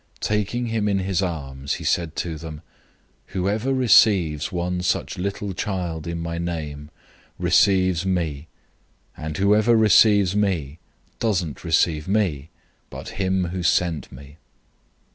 Taking 0.23 0.65
him 0.65 0.89
in 0.89 0.97
his 0.97 1.21
arms, 1.21 1.75
he 1.75 1.83
said 1.83 2.15
to 2.15 2.35
them, 2.35 2.61
009:037 3.27 3.33
"Whoever 3.33 3.71
receives 3.71 4.51
one 4.51 4.81
such 4.81 5.19
little 5.19 5.53
child 5.53 6.07
in 6.07 6.17
my 6.19 6.39
name, 6.39 6.89
receives 7.37 8.03
me, 8.03 8.47
and 9.15 9.37
whoever 9.37 9.75
receives 9.75 10.35
me, 10.35 10.79
doesn't 11.19 11.63
receive 11.63 12.07
me, 12.07 12.49
but 12.89 13.09
him 13.21 13.49
who 13.49 13.61
sent 13.61 14.11
me." 14.11 14.37